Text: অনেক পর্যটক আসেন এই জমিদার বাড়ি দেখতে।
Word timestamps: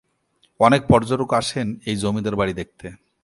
অনেক 0.59 0.81
পর্যটক 0.87 1.29
আসেন 1.33 1.67
এই 1.85 1.95
জমিদার 1.95 2.35
বাড়ি 2.35 2.53
দেখতে। 2.53 2.87